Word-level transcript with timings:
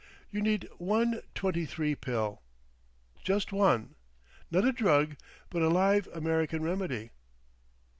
YOU 0.31 0.41
NEED 0.41 0.67
ONE 0.79 1.21
TWENTY 1.35 1.63
THREE 1.67 1.93
PILL. 1.93 2.41
(JUST 3.23 3.51
ONE.) 3.53 3.93
NOT 4.49 4.65
A 4.65 4.71
DRUG 4.71 5.15
BUT 5.51 5.61
A 5.61 5.69
LIVE 5.69 6.07
AMERICAN 6.15 6.63
REMEDY. 6.63 7.11